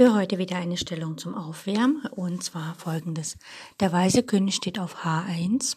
Für 0.00 0.14
heute 0.14 0.38
wieder 0.38 0.56
eine 0.56 0.78
Stellung 0.78 1.18
zum 1.18 1.34
Aufwärmen 1.34 2.06
und 2.06 2.42
zwar 2.42 2.74
folgendes. 2.74 3.36
Der 3.80 3.92
weiße 3.92 4.22
König 4.22 4.54
steht 4.54 4.78
auf 4.78 5.04
H1, 5.04 5.76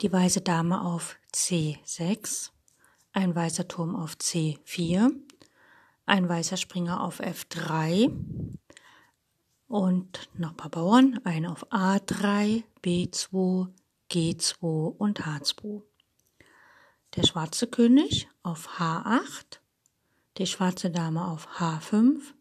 die 0.00 0.12
weiße 0.12 0.42
Dame 0.42 0.80
auf 0.80 1.16
C6, 1.34 2.50
ein 3.12 3.34
weißer 3.34 3.66
Turm 3.66 3.96
auf 3.96 4.12
C4, 4.12 5.10
ein 6.06 6.28
weißer 6.28 6.56
Springer 6.56 7.02
auf 7.02 7.18
F3 7.20 8.12
und 9.66 10.30
noch 10.34 10.50
ein 10.50 10.56
paar 10.56 10.70
Bauern, 10.70 11.18
ein 11.24 11.46
auf 11.46 11.66
A3, 11.72 12.62
B2, 12.84 13.66
G2 14.08 14.96
und 14.96 15.22
H2. 15.22 15.82
Der 17.16 17.24
schwarze 17.24 17.66
König 17.66 18.28
auf 18.44 18.78
H8, 18.78 19.58
die 20.38 20.46
schwarze 20.46 20.92
Dame 20.92 21.26
auf 21.26 21.48
H5, 21.58 22.34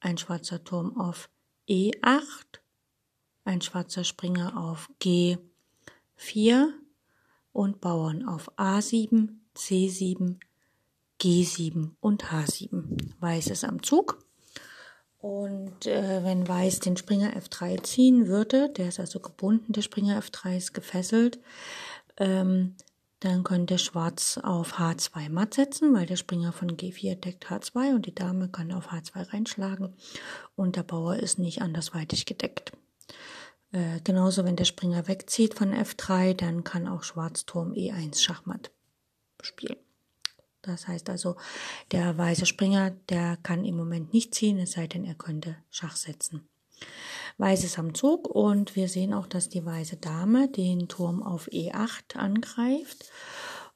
ein 0.00 0.18
schwarzer 0.18 0.64
Turm 0.64 0.98
auf 0.98 1.28
E8, 1.68 2.60
ein 3.44 3.60
schwarzer 3.60 4.04
Springer 4.04 4.56
auf 4.56 4.90
G4 5.00 6.68
und 7.52 7.80
Bauern 7.80 8.26
auf 8.26 8.50
A7, 8.58 9.28
C7, 9.56 10.36
G7 11.20 11.90
und 12.00 12.24
H7. 12.24 12.98
Weiß 13.20 13.48
ist 13.48 13.64
am 13.64 13.82
Zug. 13.82 14.24
Und 15.18 15.86
äh, 15.86 16.24
wenn 16.24 16.48
Weiß 16.48 16.80
den 16.80 16.96
Springer 16.96 17.36
F3 17.36 17.82
ziehen 17.82 18.26
würde, 18.26 18.70
der 18.70 18.88
ist 18.88 18.98
also 18.98 19.20
gebunden, 19.20 19.72
der 19.72 19.82
Springer 19.82 20.18
F3 20.18 20.56
ist 20.56 20.72
gefesselt, 20.72 21.38
ähm, 22.16 22.74
dann 23.20 23.44
könnte 23.44 23.78
Schwarz 23.78 24.38
auf 24.42 24.78
H2 24.78 25.28
matt 25.28 25.54
setzen, 25.54 25.94
weil 25.94 26.06
der 26.06 26.16
Springer 26.16 26.52
von 26.52 26.76
G4 26.76 27.16
deckt 27.16 27.46
H2 27.46 27.94
und 27.94 28.06
die 28.06 28.14
Dame 28.14 28.48
kann 28.48 28.72
auf 28.72 28.90
H2 28.90 29.32
reinschlagen 29.32 29.94
und 30.56 30.76
der 30.76 30.82
Bauer 30.82 31.16
ist 31.16 31.38
nicht 31.38 31.60
andersweitig 31.60 32.24
gedeckt. 32.24 32.72
Äh, 33.72 34.00
genauso, 34.02 34.44
wenn 34.44 34.56
der 34.56 34.64
Springer 34.64 35.06
wegzieht 35.06 35.54
von 35.54 35.72
F3, 35.72 36.34
dann 36.34 36.64
kann 36.64 36.88
auch 36.88 37.02
Schwarz 37.02 37.44
Turm 37.44 37.72
E1 37.72 38.20
Schachmatt 38.20 38.70
spielen. 39.42 39.76
Das 40.62 40.88
heißt 40.88 41.08
also, 41.08 41.36
der 41.92 42.16
weiße 42.16 42.46
Springer, 42.46 42.90
der 43.08 43.38
kann 43.42 43.64
im 43.64 43.76
Moment 43.76 44.12
nicht 44.12 44.34
ziehen, 44.34 44.58
es 44.58 44.72
sei 44.72 44.86
denn, 44.86 45.04
er 45.04 45.14
könnte 45.14 45.56
Schach 45.70 45.96
setzen. 45.96 46.48
Weiß 47.40 47.64
ist 47.64 47.78
am 47.78 47.94
Zug 47.94 48.28
und 48.28 48.76
wir 48.76 48.86
sehen 48.90 49.14
auch, 49.14 49.26
dass 49.26 49.48
die 49.48 49.64
weiße 49.64 49.96
Dame 49.96 50.50
den 50.50 50.88
Turm 50.88 51.22
auf 51.22 51.48
E8 51.48 52.18
angreift. 52.18 53.10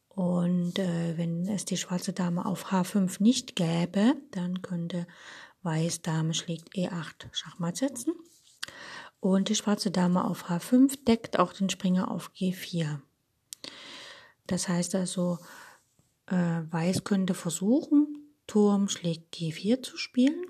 Und 0.09 0.79
äh, 0.79 1.17
wenn 1.17 1.49
es 1.49 1.65
die 1.65 1.79
schwarze 1.79 2.13
Dame 2.13 2.45
auf 2.45 2.67
H5 2.67 3.23
nicht 3.23 3.57
gäbe, 3.57 4.17
dann 4.33 4.61
könnte 4.61 5.07
Weiß 5.63 6.03
Dame 6.03 6.35
schlägt 6.35 6.75
E8 6.75 7.33
Schachmatt 7.33 7.79
setzen. 7.79 8.13
Und 9.21 9.49
die 9.49 9.55
schwarze 9.55 9.91
Dame 9.91 10.25
auf 10.27 10.51
H5 10.51 11.03
deckt 11.07 11.39
auch 11.39 11.55
den 11.55 11.71
Springer 11.71 12.11
auf 12.11 12.33
G4. 12.39 13.01
Das 14.47 14.69
heißt 14.69 14.95
also, 14.95 15.39
äh, 16.27 16.61
Weiß 16.69 17.05
könnte 17.05 17.33
versuchen, 17.33 18.29
Turm 18.47 18.91
schlägt 18.91 19.35
G4 19.35 19.83
zu 19.83 19.97
spielen. 19.97 20.45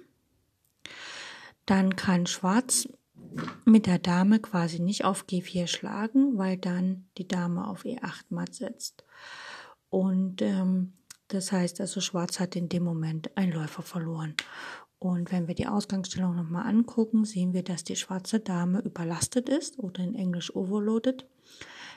Dann 1.65 1.95
kann 1.95 2.27
Schwarz 2.27 2.89
mit 3.65 3.87
der 3.87 3.99
Dame 3.99 4.41
quasi 4.41 4.81
nicht 4.81 5.05
auf 5.05 5.25
G4 5.27 5.67
schlagen, 5.67 6.37
weil 6.39 6.57
dann 6.57 7.09
die 7.19 7.29
Dame 7.29 7.67
auf 7.67 7.85
E8 7.85 8.25
matt 8.31 8.55
setzt. 8.55 9.05
Und 9.91 10.43
ähm, 10.43 10.93
das 11.29 11.53
heißt 11.53 11.81
also, 11.81 12.01
Schwarz 12.01 12.41
hat 12.41 12.57
in 12.57 12.69
dem 12.69 12.85
Moment 12.85 13.37
einen 13.37 13.53
Läufer 13.53 13.83
verloren. 13.83 14.35
Und 14.99 15.33
wenn 15.33 15.49
wir 15.49 15.55
die 15.55 15.67
Ausgangsstellung 15.67 16.35
nochmal 16.35 16.67
angucken, 16.67 17.25
sehen 17.25 17.53
wir, 17.53 17.63
dass 17.63 17.85
die 17.85 17.97
schwarze 17.97 18.41
Dame 18.41 18.81
überlastet 18.81 19.49
ist 19.49 19.79
oder 19.79 20.03
in 20.03 20.15
Englisch 20.15 20.55
overloaded. 20.55 21.27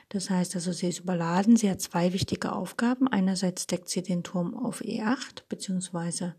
Das 0.09 0.29
heißt 0.29 0.55
also, 0.55 0.72
sie 0.72 0.89
ist 0.89 0.99
überladen. 0.99 1.55
Sie 1.55 1.69
hat 1.69 1.81
zwei 1.81 2.13
wichtige 2.13 2.51
Aufgaben. 2.51 3.07
Einerseits 3.07 3.67
deckt 3.67 3.89
sie 3.89 4.03
den 4.03 4.23
Turm 4.23 4.53
auf 4.55 4.81
E8 4.81 5.44
beziehungsweise 5.49 6.35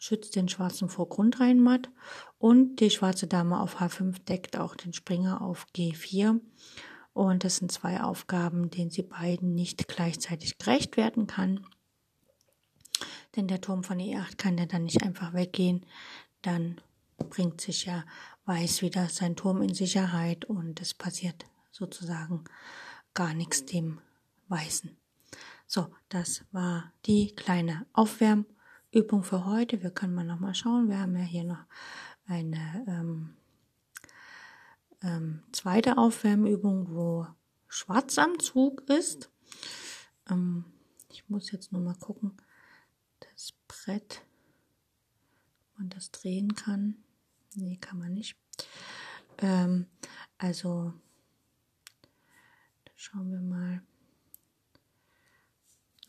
schützt 0.00 0.34
den 0.34 0.48
schwarzen 0.48 0.88
Vorgrund 0.88 1.40
rein 1.40 1.60
matt 1.60 1.90
und 2.38 2.76
die 2.76 2.90
schwarze 2.90 3.26
Dame 3.26 3.60
auf 3.60 3.80
H5 3.80 4.24
deckt 4.24 4.58
auch 4.58 4.74
den 4.74 4.94
Springer 4.94 5.42
auf 5.42 5.66
G4. 5.76 6.40
Und 7.12 7.44
das 7.44 7.56
sind 7.56 7.70
zwei 7.70 8.00
Aufgaben, 8.00 8.70
denen 8.70 8.90
sie 8.90 9.02
beiden 9.02 9.54
nicht 9.54 9.88
gleichzeitig 9.88 10.56
gerecht 10.56 10.96
werden 10.96 11.26
kann. 11.26 11.66
Denn 13.36 13.46
der 13.46 13.60
Turm 13.60 13.84
von 13.84 13.98
E8 13.98 14.36
kann 14.38 14.56
ja 14.56 14.64
dann 14.64 14.84
nicht 14.84 15.02
einfach 15.02 15.34
weggehen. 15.34 15.84
Dann 16.40 16.80
bringt 17.18 17.60
sich 17.60 17.84
ja 17.84 18.04
Weiß 18.46 18.80
wieder 18.80 19.08
sein 19.10 19.36
Turm 19.36 19.60
in 19.60 19.74
Sicherheit 19.74 20.46
und 20.46 20.80
es 20.80 20.94
passiert 20.94 21.44
sozusagen 21.70 22.44
gar 23.12 23.34
nichts 23.34 23.66
dem 23.66 24.00
Weißen. 24.48 24.96
So, 25.66 25.88
das 26.08 26.42
war 26.52 26.90
die 27.04 27.34
kleine 27.34 27.86
Aufwärm- 27.92 28.46
Übung 28.92 29.22
für 29.22 29.46
heute. 29.46 29.82
Wir 29.82 29.90
können 29.90 30.14
mal 30.14 30.24
noch 30.24 30.40
mal 30.40 30.54
schauen. 30.54 30.88
Wir 30.88 30.98
haben 30.98 31.14
ja 31.16 31.22
hier 31.22 31.44
noch 31.44 31.64
eine 32.26 32.84
ähm, 32.88 33.36
ähm, 35.02 35.42
zweite 35.52 35.96
Aufwärmübung, 35.96 36.94
wo 36.94 37.26
Schwarz 37.68 38.18
am 38.18 38.38
Zug 38.40 38.82
ist. 38.90 39.30
Ähm, 40.28 40.64
ich 41.08 41.28
muss 41.28 41.52
jetzt 41.52 41.72
nur 41.72 41.82
mal 41.82 41.94
gucken, 41.94 42.36
das 43.20 43.52
Brett, 43.68 44.22
ob 45.72 45.78
man 45.78 45.88
das 45.90 46.10
drehen 46.10 46.54
kann. 46.54 46.96
Nee, 47.54 47.76
kann 47.76 47.98
man 47.98 48.12
nicht. 48.14 48.36
Ähm, 49.38 49.86
also, 50.36 50.92
schauen 52.96 53.30
wir 53.30 53.40
mal. 53.40 53.82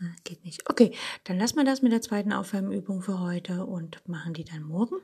Ah, 0.04 0.16
geht 0.24 0.44
nicht. 0.44 0.68
Okay, 0.68 0.96
dann 1.26 1.38
lassen 1.38 1.58
wir 1.58 1.64
das 1.64 1.84
mit 1.84 1.92
der 1.92 2.02
zweiten 2.02 2.34
Aufwärmübung 2.34 3.04
für 3.04 3.20
heute 3.20 3.66
und 3.66 4.08
machen 4.08 4.34
die 4.34 4.44
dann 4.44 4.64
morgen. 4.64 4.96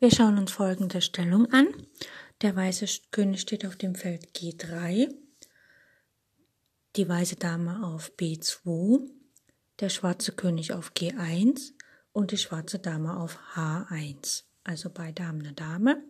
Wir 0.00 0.10
schauen 0.10 0.38
uns 0.38 0.50
folgende 0.50 1.00
Stellung 1.00 1.52
an. 1.52 1.68
Der 2.42 2.56
weiße 2.56 2.86
König 3.12 3.40
steht 3.40 3.64
auf 3.66 3.76
dem 3.76 3.94
Feld 3.94 4.36
G3, 4.36 5.12
die 6.94 7.08
weiße 7.08 7.36
Dame 7.36 7.84
auf 7.84 8.12
B2, 8.16 9.08
der 9.80 9.88
schwarze 9.88 10.32
König 10.32 10.72
auf 10.72 10.92
G1 10.92 11.72
und 12.12 12.30
die 12.30 12.38
schwarze 12.38 12.78
Dame 12.78 13.16
auf 13.16 13.38
H1. 13.54 14.44
Also 14.62 14.90
beide 14.90 15.26
haben 15.26 15.40
eine 15.40 15.52
Dame. 15.52 16.02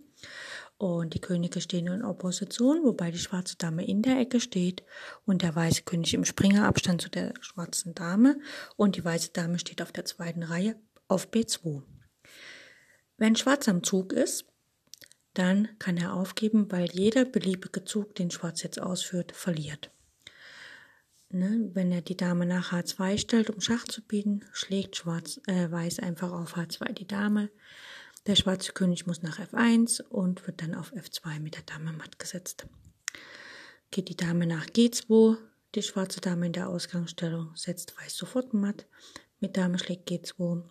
Und 0.79 1.15
die 1.15 1.21
Könige 1.21 1.61
stehen 1.61 1.89
in 1.89 2.05
Opposition, 2.05 2.85
wobei 2.85 3.11
die 3.11 3.19
schwarze 3.19 3.57
Dame 3.57 3.85
in 3.85 4.01
der 4.01 4.21
Ecke 4.21 4.41
steht 4.41 4.85
und 5.27 5.43
der 5.43 5.55
weiße 5.55 5.83
König 5.83 6.15
im 6.15 6.25
Springerabstand 6.25 7.03
zu 7.03 7.11
der 7.11 7.35
schwarzen 7.41 7.95
Dame 7.95 8.39
und 8.77 8.95
die 8.95 9.05
weiße 9.05 9.31
Dame 9.33 9.59
steht 9.59 9.83
auf 9.83 9.91
der 9.91 10.05
zweiten 10.05 10.45
Reihe 10.45 10.77
auf 11.09 11.31
B2. 11.31 11.83
Wenn 13.17 13.35
Schwarz 13.35 13.67
am 13.69 13.83
Zug 13.83 14.13
ist, 14.13 14.47
dann 15.35 15.69
kann 15.81 15.97
er 15.97 16.15
aufgeben, 16.15 16.71
weil 16.71 16.89
jeder 16.93 17.25
beliebige 17.25 17.85
Zug, 17.85 18.15
den 18.15 18.31
Schwarz 18.31 18.63
jetzt 18.63 18.81
ausführt, 18.81 19.33
verliert. 19.33 19.91
Ne, 21.31 21.71
wenn 21.75 21.93
er 21.93 22.01
die 22.01 22.17
Dame 22.17 22.47
nach 22.47 22.73
H2 22.73 23.19
stellt, 23.19 23.51
um 23.51 23.61
Schach 23.61 23.85
zu 23.85 24.01
bieten, 24.01 24.45
schlägt 24.53 24.97
Schwarz, 24.97 25.41
äh, 25.47 25.71
Weiß 25.71 25.99
einfach 25.99 26.33
auf 26.33 26.57
H2 26.57 26.93
die 26.93 27.07
Dame. 27.07 27.51
Der 28.29 28.37
schwarze 28.37 28.73
König 28.73 29.07
muss 29.07 29.23
nach 29.23 29.39
F1 29.39 30.03
und 30.03 30.47
wird 30.47 30.61
dann 30.61 30.75
auf 30.75 30.93
F2 30.93 31.41
mit 31.41 31.55
der 31.55 31.63
Dame 31.63 31.95
matt 31.95 32.19
gesetzt. 32.19 32.67
Geht 33.91 34.11
die 34.11 34.19
Dame 34.19 34.47
nach 34.47 34.67
G2, 34.67 35.39
die 35.75 35.83
schwarze 35.83 36.21
Dame 36.21 36.45
in 36.45 36.53
der 36.53 36.69
Ausgangsstellung 36.69 37.57
setzt 37.57 37.99
Weiß 37.99 38.15
sofort 38.15 38.53
matt. 38.53 38.85
Mit 39.41 39.57
Dame 39.57 39.79
schlägt 39.79 40.11
G2. 40.11 40.63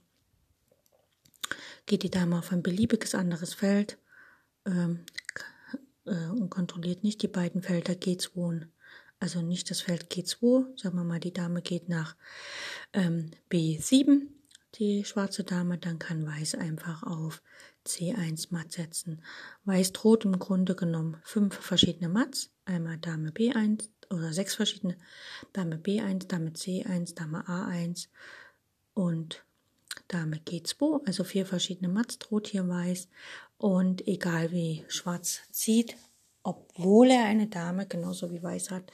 Geht 1.88 2.04
die 2.04 2.12
Dame 2.12 2.38
auf 2.38 2.52
ein 2.52 2.62
beliebiges 2.62 3.16
anderes 3.16 3.56
Feld 3.56 3.98
ähm, 4.68 5.04
äh, 6.06 6.28
und 6.28 6.52
kontrolliert 6.52 7.04
nicht 7.04 7.24
die 7.24 7.28
beiden 7.28 7.64
Felder 7.64 7.94
G2 7.94 8.30
und 8.36 8.68
also 9.20 9.42
nicht 9.42 9.72
das 9.72 9.82
Feld 9.82 10.12
G2, 10.14 10.80
sagen 10.80 10.96
wir 10.96 11.04
mal, 11.04 11.20
die 11.20 11.34
Dame 11.34 11.64
geht 11.64 11.90
nach 11.90 12.16
ähm, 12.94 13.32
B7, 13.50 14.28
die 14.80 15.06
schwarze 15.06 15.44
Dame, 15.44 15.78
dann 15.78 16.00
kann 16.00 16.26
Weiß 16.26 16.56
einfach 16.56 17.04
auf 17.04 17.42
C1 17.86 18.48
matt 18.52 18.72
setzen. 18.72 19.24
Weiß 19.66 19.94
droht 19.94 20.26
im 20.26 20.40
Grunde 20.40 20.76
genommen 20.76 21.18
fünf 21.24 21.56
verschiedene 21.56 22.10
Mats, 22.10 22.52
einmal 22.66 22.98
Dame 22.98 23.32
B1 23.32 23.90
oder 24.10 24.34
sechs 24.34 24.56
verschiedene, 24.56 24.98
Dame 25.54 25.78
B1, 25.78 26.28
Dame 26.28 26.52
C1, 26.52 27.16
Dame 27.16 27.48
A1 27.48 28.08
und 28.94 29.44
Dame 30.08 30.38
G2, 30.38 31.06
also 31.06 31.24
vier 31.24 31.46
verschiedene 31.46 31.90
Mats 31.90 32.20
droht 32.20 32.48
hier 32.48 32.68
Weiß 32.68 33.10
und 33.58 34.08
egal 34.08 34.52
wie 34.52 34.86
Schwarz 34.88 35.42
zieht, 35.52 35.96
obwohl 36.44 37.12
er 37.12 37.26
eine 37.26 37.48
Dame 37.48 37.88
genauso 37.88 38.32
wie 38.32 38.44
Weiß 38.44 38.72
hat, 38.72 38.92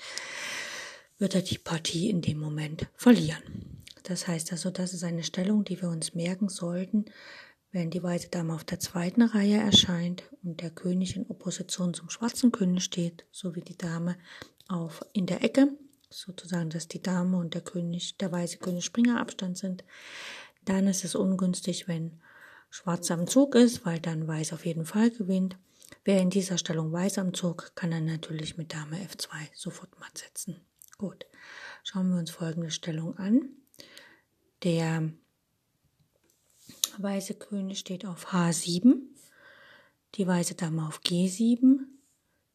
wird 1.19 1.35
er 1.35 1.41
die 1.41 1.57
Partie 1.57 2.09
in 2.09 2.21
dem 2.21 2.39
Moment 2.39 2.87
verlieren. 2.95 3.82
Das 4.03 4.27
heißt 4.27 4.51
also, 4.51 4.69
das 4.69 4.93
ist 4.93 5.03
eine 5.03 5.23
Stellung, 5.23 5.63
die 5.63 5.81
wir 5.81 5.89
uns 5.89 6.13
merken 6.13 6.49
sollten, 6.49 7.05
wenn 7.71 7.89
die 7.89 8.03
weiße 8.03 8.29
Dame 8.29 8.53
auf 8.53 8.63
der 8.63 8.79
zweiten 8.79 9.23
Reihe 9.23 9.57
erscheint 9.57 10.23
und 10.43 10.61
der 10.61 10.69
König 10.69 11.15
in 11.15 11.25
Opposition 11.27 11.93
zum 11.93 12.09
schwarzen 12.09 12.51
König 12.51 12.83
steht, 12.83 13.25
sowie 13.31 13.61
die 13.61 13.77
Dame 13.77 14.15
auf 14.67 15.03
in 15.13 15.25
der 15.25 15.43
Ecke, 15.43 15.69
sozusagen, 16.09 16.69
dass 16.69 16.87
die 16.87 17.01
Dame 17.01 17.37
und 17.37 17.55
der 17.55 17.61
König, 17.61 18.17
der 18.17 18.31
weiße 18.31 18.59
König 18.59 18.85
Springer 18.85 19.19
Abstand 19.19 19.57
sind, 19.57 19.83
dann 20.65 20.87
ist 20.87 21.03
es 21.03 21.15
ungünstig, 21.15 21.87
wenn 21.87 22.21
Schwarz 22.69 23.09
am 23.11 23.27
Zug 23.27 23.55
ist, 23.55 23.85
weil 23.85 23.99
dann 23.99 24.27
Weiß 24.27 24.53
auf 24.53 24.65
jeden 24.65 24.85
Fall 24.85 25.09
gewinnt. 25.09 25.57
Wer 26.03 26.19
in 26.19 26.29
dieser 26.29 26.57
Stellung 26.57 26.91
Weiß 26.91 27.17
am 27.17 27.33
Zug, 27.33 27.71
kann 27.75 27.91
dann 27.91 28.05
natürlich 28.05 28.57
mit 28.57 28.73
Dame 28.73 28.97
F2 28.97 29.29
sofort 29.53 29.99
matt 29.99 30.17
setzen. 30.17 30.61
Gut, 30.97 31.25
schauen 31.83 32.09
wir 32.11 32.17
uns 32.17 32.31
folgende 32.31 32.71
Stellung 32.71 33.17
an. 33.17 33.49
Der 34.63 35.11
weiße 36.97 37.33
König 37.33 37.79
steht 37.79 38.05
auf 38.05 38.33
H7, 38.33 38.95
die 40.15 40.25
weiße 40.25 40.55
Dame 40.55 40.87
auf 40.87 41.01
G7, 41.01 41.79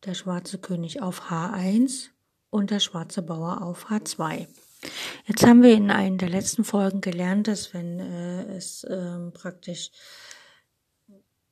der 0.04 0.14
schwarze 0.14 0.58
König 0.58 1.02
auf 1.02 1.30
H1 1.30 2.08
und 2.50 2.70
der 2.70 2.80
schwarze 2.80 3.20
Bauer 3.20 3.62
auf 3.62 3.90
H2. 3.90 4.46
Jetzt 5.26 5.44
haben 5.44 5.62
wir 5.62 5.74
in 5.74 5.90
einer 5.90 6.16
der 6.16 6.30
letzten 6.30 6.64
Folgen 6.64 7.00
gelernt, 7.00 7.48
dass 7.48 7.74
wenn 7.74 7.98
äh, 7.98 8.56
es 8.56 8.84
äh, 8.84 9.30
praktisch 9.34 9.90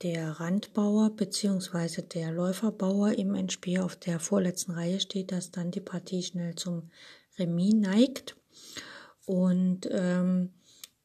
der 0.03 0.41
Randbauer 0.41 1.11
bzw. 1.11 2.03
der 2.03 2.31
Läuferbauer 2.31 3.13
im 3.13 3.35
Endspiel 3.35 3.81
auf 3.81 3.97
der 3.97 4.21
vorletzten 4.21 4.73
Reihe 4.73 5.01
steht, 5.01 5.33
dass 5.33 5.51
dann 5.51 5.71
die 5.71 5.81
Partie 5.81 6.23
schnell 6.23 6.55
zum 6.55 6.91
Remis 7.39 7.75
neigt. 7.75 8.37
Und 9.27 9.89
ähm, 9.91 10.55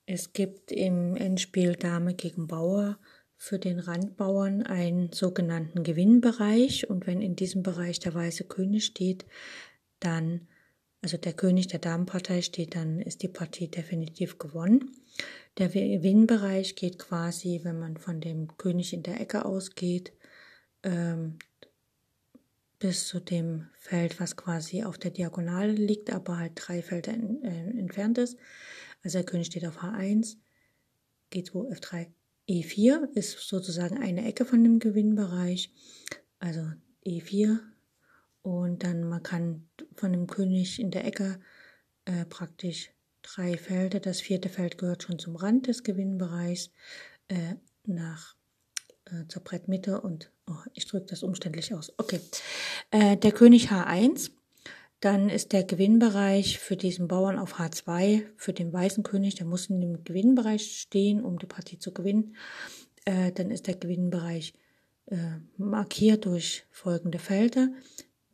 es 0.05 0.33
gibt 0.33 0.71
im 0.71 1.15
Endspiel 1.15 1.75
Dame 1.75 2.13
gegen 2.13 2.47
Bauer 2.47 2.97
für 3.35 3.59
den 3.59 3.79
Randbauern 3.79 4.61
einen 4.63 5.11
sogenannten 5.11 5.83
Gewinnbereich. 5.83 6.89
Und 6.89 7.07
wenn 7.07 7.21
in 7.21 7.35
diesem 7.35 7.63
Bereich 7.63 7.99
der 7.99 8.13
weiße 8.13 8.45
König 8.45 8.85
steht, 8.85 9.25
dann 9.99 10.47
also 11.01 11.17
der 11.17 11.33
König 11.33 11.67
der 11.67 11.79
Damenpartei 11.79 12.41
steht, 12.41 12.75
dann 12.75 12.99
ist 12.99 13.23
die 13.23 13.27
Partie 13.27 13.67
definitiv 13.67 14.37
gewonnen. 14.37 14.91
Der 15.57 15.69
Gewinnbereich 15.69 16.75
geht 16.75 16.99
quasi, 16.99 17.61
wenn 17.63 17.79
man 17.79 17.97
von 17.97 18.21
dem 18.21 18.55
König 18.57 18.93
in 18.93 19.03
der 19.03 19.19
Ecke 19.19 19.45
ausgeht, 19.45 20.13
ähm, 20.83 21.39
bis 22.81 23.07
zu 23.07 23.19
dem 23.21 23.69
Feld, 23.77 24.19
was 24.19 24.35
quasi 24.35 24.83
auf 24.83 24.97
der 24.97 25.11
Diagonale 25.11 25.71
liegt, 25.71 26.11
aber 26.11 26.37
halt 26.37 26.53
drei 26.55 26.81
Felder 26.81 27.13
in, 27.13 27.43
äh, 27.43 27.79
entfernt 27.79 28.17
ist. 28.17 28.37
Also 29.03 29.19
der 29.19 29.25
König 29.25 29.47
steht 29.47 29.65
auf 29.65 29.83
H1, 29.83 30.37
G2, 31.31 31.79
F3, 31.79 32.07
E4 32.49 33.13
ist 33.13 33.39
sozusagen 33.47 33.99
eine 33.99 34.25
Ecke 34.25 34.45
von 34.45 34.63
dem 34.63 34.79
Gewinnbereich. 34.79 35.71
Also 36.39 36.61
E4, 37.05 37.59
und 38.41 38.83
dann 38.83 39.07
man 39.07 39.21
kann 39.21 39.67
von 39.93 40.11
dem 40.11 40.25
König 40.25 40.79
in 40.79 40.89
der 40.89 41.05
Ecke 41.05 41.39
äh, 42.05 42.25
praktisch 42.25 42.91
drei 43.21 43.57
Felder. 43.57 43.99
Das 43.99 44.21
vierte 44.21 44.49
Feld 44.49 44.79
gehört 44.79 45.03
schon 45.03 45.19
zum 45.19 45.35
Rand 45.35 45.67
des 45.67 45.83
Gewinnbereichs 45.83 46.71
äh, 47.27 47.55
nach 47.85 48.35
äh, 49.05 49.27
zur 49.27 49.43
Brettmitte 49.43 50.01
und 50.01 50.31
oh, 50.47 50.55
ich 50.73 50.85
drücke 50.87 51.07
das 51.07 51.23
umständlich 51.23 51.73
aus. 51.73 51.93
Okay, 51.97 52.19
äh, 52.91 53.17
der 53.17 53.31
König 53.31 53.69
H1. 53.71 54.31
Dann 55.01 55.29
ist 55.29 55.51
der 55.51 55.63
Gewinnbereich 55.63 56.59
für 56.59 56.77
diesen 56.77 57.07
Bauern 57.07 57.39
auf 57.39 57.55
H2 57.59 58.23
für 58.37 58.53
den 58.53 58.71
weißen 58.71 59.01
König. 59.03 59.33
Der 59.33 59.47
muss 59.47 59.65
in 59.65 59.81
dem 59.81 60.03
Gewinnbereich 60.03 60.79
stehen, 60.79 61.23
um 61.23 61.39
die 61.39 61.47
Partie 61.47 61.79
zu 61.79 61.91
gewinnen. 61.91 62.35
Äh, 63.05 63.31
dann 63.31 63.49
ist 63.49 63.65
der 63.65 63.75
Gewinnbereich 63.75 64.53
äh, 65.07 65.39
markiert 65.57 66.25
durch 66.25 66.65
folgende 66.69 67.17
Felder. 67.17 67.69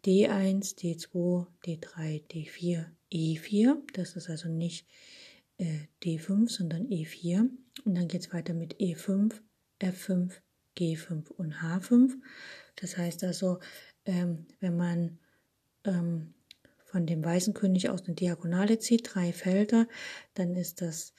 D1, 0.05 0.77
D2, 0.77 1.47
D3, 1.65 2.21
D4, 2.27 2.85
E4. 3.13 3.77
Das 3.93 4.17
ist 4.17 4.29
also 4.29 4.49
nicht 4.49 4.85
äh, 5.57 5.87
D5, 6.03 6.49
sondern 6.49 6.87
E4. 6.87 7.49
Und 7.85 7.95
dann 7.95 8.07
geht 8.07 8.21
es 8.21 8.33
weiter 8.33 8.53
mit 8.53 8.75
E5, 8.75 9.33
F5, 9.81 10.33
G5 10.77 11.31
und 11.31 11.55
H5. 11.55 12.13
Das 12.75 12.97
heißt 12.97 13.23
also, 13.23 13.59
ähm, 14.05 14.45
wenn 14.59 14.77
man 14.77 15.19
ähm, 15.83 16.33
von 16.85 17.05
dem 17.05 17.23
weißen 17.23 17.53
König 17.53 17.89
aus 17.89 18.03
eine 18.05 18.15
Diagonale 18.15 18.79
zieht, 18.79 19.09
drei 19.13 19.33
Felder, 19.33 19.87
dann 20.35 20.55
ist 20.55 20.81
das 20.81 21.13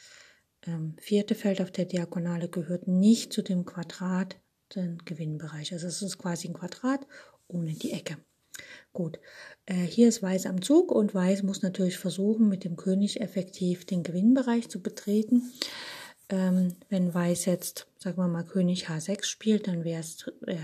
ähm, 0.67 0.95
vierte 0.99 1.35
Feld 1.35 1.61
auf 1.61 1.71
der 1.71 1.85
Diagonale 1.85 2.49
gehört 2.49 2.89
nicht 2.89 3.33
zu 3.33 3.43
dem 3.43 3.65
Quadrat, 3.65 4.37
den 4.75 4.99
Gewinnbereich. 5.05 5.73
Also 5.73 5.87
es 5.87 6.03
ist 6.03 6.19
quasi 6.19 6.49
ein 6.49 6.55
Quadrat 6.55 7.07
ohne 7.49 7.73
die 7.73 7.93
Ecke. 7.93 8.17
Gut, 8.93 9.21
äh, 9.67 9.75
hier 9.75 10.09
ist 10.09 10.23
Weiß 10.23 10.47
am 10.47 10.63
Zug 10.63 10.91
und 10.91 11.15
Weiß 11.15 11.43
muss 11.43 11.63
natürlich 11.63 11.99
versuchen, 11.99 12.49
mit 12.49 12.65
dem 12.65 12.77
König 12.77 13.21
effektiv 13.21 13.85
den 13.85 14.03
Gewinnbereich 14.03 14.69
zu 14.69 14.83
betreten. 14.83 15.53
Ähm, 16.31 16.77
wenn 16.91 17.15
Weiß 17.15 17.47
jetzt, 17.47 17.87
sagen 17.99 18.19
wir 18.19 18.29
mal, 18.29 18.45
König 18.45 18.89
H6 18.89 19.25
spielt, 19.25 19.67
dann 19.67 19.85
wäre 19.85 20.01
es 20.01 20.27
äh, 20.47 20.59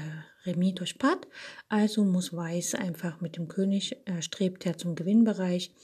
Remis 0.44 0.74
durch 0.74 0.98
Patt. 0.98 1.26
Also 1.68 2.04
muss 2.04 2.34
Weiß 2.34 2.74
einfach 2.74 3.20
mit 3.20 3.36
dem 3.36 3.48
König, 3.48 3.96
äh, 4.06 4.20
strebt 4.20 4.66
er 4.66 4.76
zum 4.76 4.94
Gewinnbereich, 4.94 5.74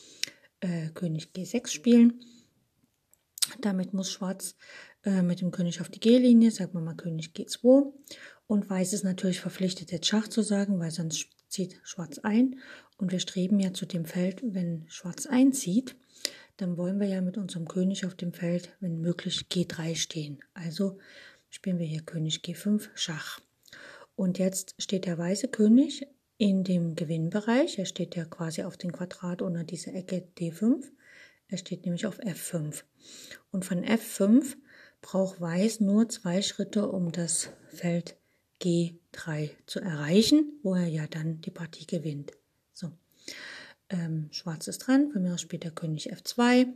äh, 0.60 0.90
König 0.90 1.30
G6 1.34 1.68
spielen. 1.68 2.20
Damit 3.60 3.94
muss 3.94 4.10
Schwarz 4.10 4.54
äh, 5.04 5.22
mit 5.22 5.40
dem 5.40 5.50
König 5.50 5.80
auf 5.80 5.88
die 5.88 6.00
G-Linie, 6.00 6.50
sagen 6.50 6.74
wir 6.74 6.82
mal 6.82 6.94
König 6.94 7.30
G2. 7.34 7.92
Und 8.46 8.68
Weiß 8.68 8.92
ist 8.92 9.04
natürlich 9.04 9.40
verpflichtet, 9.40 9.92
jetzt 9.92 10.06
Schach 10.06 10.28
zu 10.28 10.42
sagen, 10.42 10.78
weil 10.78 10.90
sonst 10.90 11.28
zieht 11.48 11.80
Schwarz 11.82 12.18
ein 12.18 12.60
und 12.98 13.12
wir 13.12 13.20
streben 13.20 13.58
ja 13.58 13.72
zu 13.72 13.86
dem 13.86 14.04
Feld, 14.04 14.40
wenn 14.44 14.84
Schwarz 14.88 15.26
einzieht, 15.26 15.96
dann 16.60 16.76
wollen 16.76 17.00
wir 17.00 17.08
ja 17.08 17.20
mit 17.20 17.38
unserem 17.38 17.66
König 17.66 18.04
auf 18.04 18.14
dem 18.14 18.32
Feld, 18.32 18.76
wenn 18.80 19.00
möglich, 19.00 19.46
G3 19.50 19.96
stehen. 19.96 20.40
Also 20.52 20.98
spielen 21.48 21.78
wir 21.78 21.86
hier 21.86 22.02
König 22.02 22.40
G5 22.44 22.88
Schach. 22.94 23.40
Und 24.14 24.38
jetzt 24.38 24.74
steht 24.78 25.06
der 25.06 25.16
weiße 25.16 25.48
König 25.48 26.06
in 26.36 26.64
dem 26.64 26.94
Gewinnbereich. 26.94 27.78
Er 27.78 27.86
steht 27.86 28.16
ja 28.16 28.24
quasi 28.24 28.62
auf 28.62 28.76
dem 28.76 28.92
Quadrat 28.92 29.40
unter 29.42 29.64
dieser 29.64 29.94
Ecke 29.94 30.28
D5. 30.38 30.84
Er 31.48 31.58
steht 31.58 31.84
nämlich 31.84 32.06
auf 32.06 32.20
F5. 32.20 32.84
Und 33.50 33.64
von 33.64 33.84
F5 33.84 34.56
braucht 35.00 35.40
Weiß 35.40 35.80
nur 35.80 36.08
zwei 36.08 36.42
Schritte, 36.42 36.88
um 36.88 37.12
das 37.12 37.50
Feld 37.68 38.16
G3 38.62 39.50
zu 39.66 39.80
erreichen, 39.80 40.60
wo 40.62 40.74
er 40.74 40.86
ja 40.86 41.06
dann 41.06 41.40
die 41.40 41.50
Partie 41.50 41.86
gewinnt. 41.86 42.32
So, 42.72 42.90
ähm, 43.90 44.28
Schwarz 44.32 44.68
ist 44.68 44.78
dran, 44.78 45.10
von 45.10 45.22
mir 45.22 45.34
aus 45.34 45.40
spielt 45.40 45.64
der 45.64 45.70
König 45.70 46.12
F2. 46.12 46.68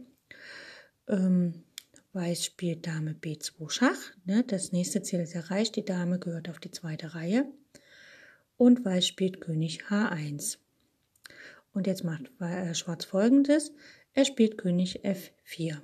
Ähm, 1.09 1.65
Weiß 2.13 2.45
spielt 2.45 2.87
Dame 2.87 3.13
B2 3.13 3.71
Schach. 3.71 4.13
Ne? 4.25 4.45
Das 4.47 4.73
nächste 4.73 5.03
Ziel 5.03 5.21
ist 5.21 5.35
erreicht, 5.35 5.75
die 5.77 5.85
Dame 5.85 6.19
gehört 6.19 6.49
auf 6.49 6.61
die 6.61 6.71
zweite 6.71 7.15
Reihe. 7.15 7.47
Und 8.57 8.85
Weiß 8.85 9.07
spielt 9.07 9.41
König 9.41 9.85
H1. 9.89 10.59
Und 11.73 11.87
jetzt 11.89 12.05
macht 12.05 12.31
äh, 12.41 12.75
Schwarz 12.75 13.05
folgendes. 13.05 13.73
Er 14.13 14.25
spielt 14.25 14.59
König 14.59 15.05
F4. 15.05 15.81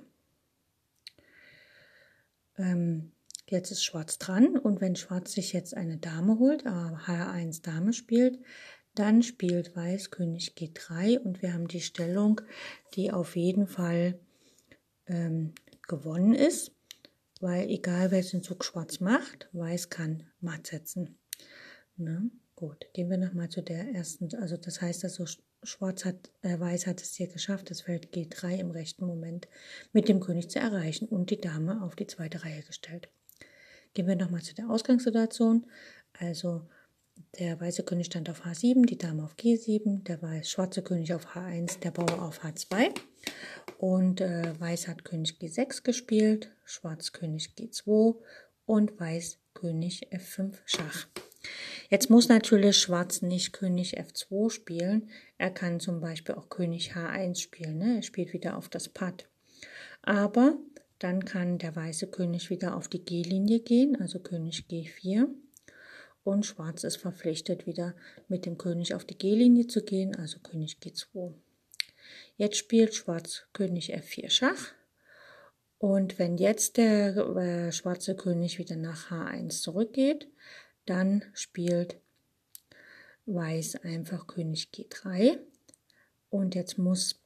Ähm, 2.57 3.11
Jetzt 3.51 3.69
ist 3.69 3.83
Schwarz 3.83 4.17
dran 4.17 4.57
und 4.57 4.79
wenn 4.79 4.95
Schwarz 4.95 5.33
sich 5.33 5.51
jetzt 5.51 5.75
eine 5.75 5.97
Dame 5.97 6.39
holt, 6.39 6.65
H1 6.65 7.61
Dame 7.61 7.91
spielt, 7.91 8.39
dann 8.95 9.23
spielt 9.23 9.75
Weiß 9.75 10.11
König 10.11 10.53
G3 10.57 11.19
und 11.19 11.41
wir 11.41 11.53
haben 11.53 11.67
die 11.67 11.81
Stellung, 11.81 12.41
die 12.93 13.11
auf 13.11 13.35
jeden 13.35 13.67
Fall 13.67 14.19
ähm, 15.07 15.53
gewonnen 15.87 16.33
ist, 16.33 16.71
weil 17.39 17.69
egal 17.69 18.11
welchen 18.11 18.43
Zug 18.43 18.65
Schwarz 18.65 18.99
macht, 18.99 19.49
Weiß 19.53 19.89
kann 19.89 20.23
matt 20.39 20.67
setzen. 20.67 21.17
Ne? 21.97 22.29
Gut, 22.55 22.85
gehen 22.93 23.09
wir 23.09 23.17
nochmal 23.17 23.49
zu 23.49 23.61
der 23.61 23.93
ersten, 23.93 24.29
also 24.35 24.57
das 24.57 24.81
heißt 24.81 25.03
also, 25.03 25.25
Schwarz 25.63 26.05
hat, 26.05 26.31
äh, 26.41 26.59
Weiß 26.59 26.87
hat 26.87 27.01
es 27.01 27.15
hier 27.15 27.27
geschafft, 27.27 27.69
das 27.69 27.81
Feld 27.81 28.13
G3 28.13 28.57
im 28.57 28.71
rechten 28.71 29.05
Moment 29.05 29.47
mit 29.93 30.09
dem 30.09 30.19
König 30.19 30.49
zu 30.49 30.59
erreichen 30.59 31.07
und 31.07 31.29
die 31.29 31.39
Dame 31.39 31.83
auf 31.83 31.95
die 31.95 32.07
zweite 32.07 32.43
Reihe 32.43 32.63
gestellt. 32.63 33.09
Gehen 33.93 34.07
wir 34.07 34.15
nochmal 34.15 34.41
zu 34.41 34.55
der 34.55 34.69
Ausgangssituation. 34.69 35.67
Also 36.13 36.67
der 37.39 37.59
weiße 37.59 37.83
König 37.83 38.07
stand 38.07 38.29
auf 38.29 38.45
H7, 38.45 38.85
die 38.85 38.97
Dame 38.97 39.23
auf 39.23 39.35
G7, 39.35 40.03
der 40.03 40.21
weiß, 40.21 40.49
schwarze 40.49 40.81
König 40.81 41.13
auf 41.13 41.35
H1, 41.35 41.79
der 41.79 41.91
Bauer 41.91 42.21
auf 42.21 42.43
H2 42.43 42.93
und 43.77 44.21
äh, 44.21 44.53
Weiß 44.59 44.87
hat 44.87 45.03
König 45.03 45.37
G6 45.41 45.83
gespielt, 45.83 46.51
Schwarz 46.65 47.11
König 47.11 47.51
G2 47.57 48.15
und 48.65 48.99
Weiß 48.99 49.39
König 49.53 50.07
F5 50.11 50.55
Schach. 50.65 51.07
Jetzt 51.89 52.09
muss 52.09 52.29
natürlich 52.29 52.77
Schwarz 52.77 53.21
nicht 53.21 53.53
König 53.53 53.99
F2 53.99 54.49
spielen. 54.49 55.09
Er 55.37 55.51
kann 55.51 55.79
zum 55.79 55.99
Beispiel 55.99 56.35
auch 56.35 56.49
König 56.49 56.93
H1 56.93 57.39
spielen. 57.39 57.79
Ne? 57.79 57.95
Er 57.97 58.03
spielt 58.03 58.33
wieder 58.33 58.57
auf 58.57 58.69
das 58.69 58.87
Patt. 58.87 59.27
Aber 60.01 60.57
dann 60.99 61.25
kann 61.25 61.57
der 61.57 61.75
weiße 61.75 62.07
König 62.07 62.49
wieder 62.49 62.77
auf 62.77 62.87
die 62.87 63.03
G-Linie 63.03 63.59
gehen, 63.59 63.99
also 63.99 64.19
König 64.19 64.65
G4. 64.69 65.27
Und 66.23 66.45
Schwarz 66.45 66.83
ist 66.83 66.97
verpflichtet, 66.97 67.65
wieder 67.65 67.95
mit 68.27 68.45
dem 68.45 68.57
König 68.57 68.93
auf 68.93 69.05
die 69.05 69.17
G-Linie 69.17 69.67
zu 69.67 69.83
gehen, 69.83 70.15
also 70.15 70.39
König 70.39 70.77
G2. 70.83 71.33
Jetzt 72.37 72.57
spielt 72.57 72.93
Schwarz 72.93 73.43
König 73.53 73.95
F4 73.95 74.29
Schach. 74.29 74.73
Und 75.79 76.19
wenn 76.19 76.37
jetzt 76.37 76.77
der 76.77 77.17
äh, 77.17 77.71
schwarze 77.71 78.15
König 78.15 78.59
wieder 78.59 78.75
nach 78.75 79.09
H1 79.09 79.61
zurückgeht, 79.61 80.27
dann 80.85 81.23
spielt 81.33 81.97
Weiß 83.25 83.75
einfach 83.77 84.27
König 84.27 84.69
G3. 84.73 85.37
Und 86.29 86.55
jetzt 86.55 86.77
muss 86.77 87.21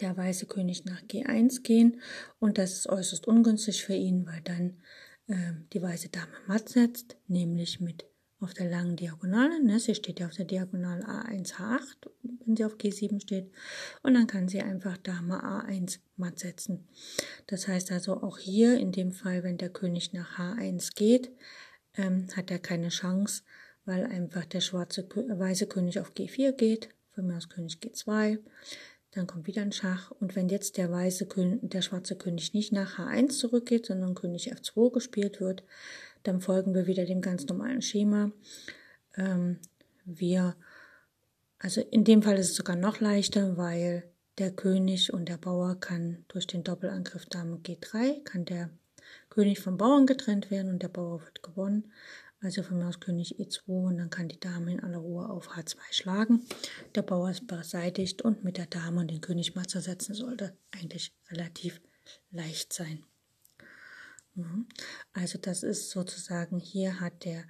der 0.00 0.16
weiße 0.16 0.46
König 0.46 0.84
nach 0.84 1.02
G1 1.02 1.62
gehen. 1.62 2.00
Und 2.40 2.58
das 2.58 2.72
ist 2.72 2.88
äußerst 2.88 3.26
ungünstig 3.26 3.84
für 3.84 3.94
ihn, 3.94 4.26
weil 4.26 4.42
dann 4.42 4.82
die 5.26 5.80
weiße 5.80 6.10
Dame 6.10 6.32
matt 6.46 6.68
setzt, 6.68 7.16
nämlich 7.28 7.80
mit 7.80 8.04
auf 8.40 8.52
der 8.52 8.68
langen 8.68 8.96
Diagonale. 8.96 9.62
Ne? 9.64 9.80
Sie 9.80 9.94
steht 9.94 10.20
ja 10.20 10.26
auf 10.26 10.34
der 10.34 10.44
Diagonale 10.44 11.04
A1, 11.04 11.54
H8, 11.54 12.10
wenn 12.22 12.56
sie 12.56 12.64
auf 12.64 12.76
G7 12.76 13.20
steht. 13.22 13.50
Und 14.02 14.14
dann 14.14 14.26
kann 14.26 14.48
sie 14.48 14.60
einfach 14.60 14.98
Dame 14.98 15.42
A1 15.42 15.98
matt 16.16 16.38
setzen. 16.38 16.86
Das 17.46 17.66
heißt 17.66 17.90
also 17.90 18.22
auch 18.22 18.38
hier 18.38 18.78
in 18.78 18.92
dem 18.92 19.12
Fall, 19.12 19.42
wenn 19.42 19.56
der 19.56 19.70
König 19.70 20.12
nach 20.12 20.38
H1 20.38 20.94
geht, 20.94 21.32
ähm, 21.96 22.26
hat 22.36 22.50
er 22.50 22.58
keine 22.58 22.90
Chance, 22.90 23.42
weil 23.86 24.04
einfach 24.04 24.44
der 24.44 24.60
schwarze, 24.60 25.08
weiße 25.08 25.66
König 25.66 25.98
auf 25.98 26.12
G4 26.12 26.52
geht, 26.52 26.90
von 27.14 27.26
mir 27.26 27.36
aus 27.36 27.48
König 27.48 27.78
G2, 27.78 28.38
dann 29.14 29.26
kommt 29.26 29.46
wieder 29.46 29.62
ein 29.62 29.72
Schach 29.72 30.10
und 30.10 30.34
wenn 30.34 30.48
jetzt 30.48 30.76
der 30.76 30.90
weiße 30.90 31.26
König, 31.26 31.60
der 31.62 31.82
schwarze 31.82 32.16
König 32.16 32.52
nicht 32.52 32.72
nach 32.72 32.98
H1 32.98 33.38
zurückgeht, 33.38 33.86
sondern 33.86 34.14
König 34.14 34.52
F2 34.52 34.92
gespielt 34.92 35.40
wird, 35.40 35.62
dann 36.24 36.40
folgen 36.40 36.74
wir 36.74 36.86
wieder 36.86 37.04
dem 37.04 37.20
ganz 37.20 37.46
normalen 37.46 37.80
Schema. 37.80 38.32
Ähm, 39.16 39.58
wir, 40.04 40.56
also 41.58 41.80
in 41.80 42.04
dem 42.04 42.22
Fall 42.22 42.38
ist 42.38 42.50
es 42.50 42.56
sogar 42.56 42.76
noch 42.76 43.00
leichter, 43.00 43.56
weil 43.56 44.04
der 44.38 44.50
König 44.50 45.12
und 45.12 45.28
der 45.28 45.36
Bauer 45.36 45.78
kann 45.78 46.24
durch 46.28 46.48
den 46.48 46.64
Doppelangriff 46.64 47.26
Dame 47.26 47.58
G3, 47.58 48.24
kann 48.24 48.44
der 48.44 48.70
König 49.30 49.60
vom 49.60 49.76
Bauern 49.76 50.06
getrennt 50.06 50.50
werden 50.50 50.72
und 50.72 50.82
der 50.82 50.88
Bauer 50.88 51.22
wird 51.22 51.42
gewonnen. 51.42 51.92
Also 52.44 52.62
von 52.62 52.76
mir 52.76 52.88
aus 52.88 53.00
König 53.00 53.38
E2 53.38 53.62
und 53.66 53.96
dann 53.96 54.10
kann 54.10 54.28
die 54.28 54.38
Dame 54.38 54.70
in 54.70 54.80
aller 54.80 54.98
Ruhe 54.98 55.30
auf 55.30 55.52
H2 55.52 55.78
schlagen. 55.92 56.44
Der 56.94 57.00
Bauer 57.00 57.30
ist 57.30 57.46
beseitigt 57.46 58.20
und 58.20 58.44
mit 58.44 58.58
der 58.58 58.66
Dame 58.66 59.00
und 59.00 59.10
den 59.10 59.22
König 59.22 59.54
mal 59.54 59.66
zu 59.66 59.80
setzen 59.80 60.14
sollte 60.14 60.54
eigentlich 60.70 61.14
relativ 61.30 61.80
leicht 62.30 62.74
sein. 62.74 63.02
Mhm. 64.34 64.68
Also 65.14 65.38
das 65.38 65.62
ist 65.62 65.88
sozusagen, 65.88 66.58
hier 66.58 67.00
hat 67.00 67.24
der 67.24 67.44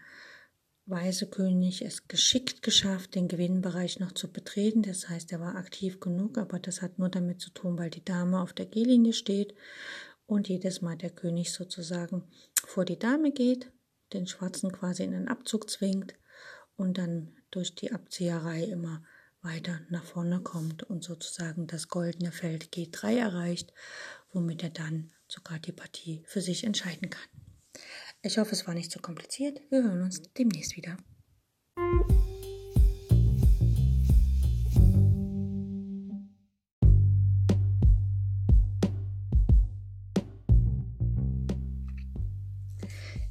weiße 0.86 1.26
König 1.26 1.82
es 1.82 2.06
geschickt 2.06 2.62
geschafft, 2.62 3.16
den 3.16 3.26
Gewinnbereich 3.26 3.98
noch 3.98 4.12
zu 4.12 4.30
betreten. 4.30 4.82
Das 4.82 5.08
heißt, 5.08 5.32
er 5.32 5.40
war 5.40 5.56
aktiv 5.56 5.98
genug, 5.98 6.38
aber 6.38 6.60
das 6.60 6.82
hat 6.82 7.00
nur 7.00 7.08
damit 7.08 7.40
zu 7.40 7.50
tun, 7.50 7.76
weil 7.78 7.90
die 7.90 8.04
Dame 8.04 8.40
auf 8.40 8.52
der 8.52 8.66
G-Linie 8.66 9.12
steht 9.12 9.54
und 10.26 10.48
jedes 10.48 10.82
Mal 10.82 10.96
der 10.96 11.10
König 11.10 11.52
sozusagen 11.52 12.22
vor 12.64 12.84
die 12.84 12.98
Dame 12.98 13.32
geht, 13.32 13.72
den 14.14 14.26
Schwarzen 14.26 14.73
quasi 14.73 15.02
in 15.02 15.12
den 15.12 15.28
Abzug 15.28 15.68
zwingt 15.68 16.14
und 16.76 16.99
dann 16.99 17.37
durch 17.50 17.75
die 17.75 17.92
Abzieherei 17.92 18.64
immer 18.64 19.02
weiter 19.42 19.80
nach 19.90 20.04
vorne 20.04 20.40
kommt 20.40 20.83
und 20.85 21.04
sozusagen 21.04 21.66
das 21.66 21.88
goldene 21.88 22.33
Feld 22.33 22.73
G3 22.75 23.18
erreicht, 23.18 23.73
womit 24.33 24.62
er 24.62 24.71
dann 24.71 25.12
sogar 25.28 25.59
die 25.59 25.73
Partie 25.73 26.25
für 26.26 26.40
sich 26.40 26.64
entscheiden 26.64 27.11
kann. 27.11 27.28
Ich 28.23 28.38
hoffe, 28.38 28.52
es 28.52 28.66
war 28.66 28.75
nicht 28.75 28.90
so 28.90 29.00
kompliziert. 29.00 29.61
Wir 29.71 29.83
hören 29.83 30.02
uns 30.02 30.23
demnächst 30.33 30.76
wieder. 30.76 30.97